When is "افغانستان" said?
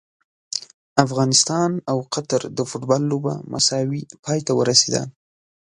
1.05-1.71